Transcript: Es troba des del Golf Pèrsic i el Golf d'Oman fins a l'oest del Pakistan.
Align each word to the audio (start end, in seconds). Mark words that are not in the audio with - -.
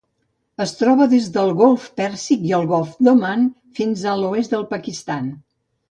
Es 0.63 0.71
troba 0.77 1.07
des 1.11 1.27
del 1.35 1.51
Golf 1.59 1.85
Pèrsic 2.01 2.49
i 2.53 2.55
el 2.61 2.65
Golf 2.73 2.97
d'Oman 3.09 3.47
fins 3.81 4.03
a 4.03 4.17
l'oest 4.25 4.57
del 4.59 4.69
Pakistan. 4.77 5.31